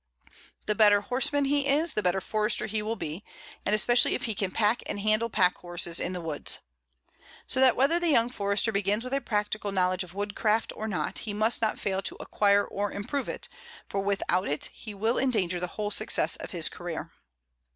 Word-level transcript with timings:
The 0.65 0.73
better 0.73 1.01
horseman 1.01 1.45
he 1.45 1.67
is 1.67 1.93
the 1.93 2.01
better 2.01 2.21
Forester 2.21 2.65
he 2.65 2.81
will 2.81 2.95
be, 2.95 3.23
and 3.63 3.75
especially 3.75 4.15
if 4.15 4.23
he 4.23 4.33
can 4.33 4.49
pack 4.49 4.81
and 4.87 4.99
handle 4.99 5.29
pack 5.29 5.59
horses 5.59 5.99
in 5.99 6.11
the 6.13 6.21
woods. 6.21 6.57
So 7.45 7.59
that 7.59 7.75
whether 7.75 7.99
the 7.99 8.09
young 8.09 8.31
Forester 8.31 8.71
begins 8.71 9.03
with 9.03 9.13
a 9.13 9.21
practical 9.21 9.71
knowledge 9.71 10.03
of 10.03 10.15
woodcraft 10.15 10.73
or 10.75 10.87
not, 10.87 11.19
he 11.19 11.35
must 11.35 11.61
not 11.61 11.77
fail 11.77 12.01
to 12.01 12.17
acquire 12.19 12.65
or 12.65 12.91
improve 12.91 13.29
it, 13.29 13.47
for 13.87 13.99
without 14.01 14.47
it 14.47 14.71
he 14.73 14.95
will 14.95 15.19
endanger 15.19 15.59
the 15.59 15.67
whole 15.77 15.91
success 15.91 16.35
of 16.35 16.49
his 16.49 16.67
career. 16.67 17.11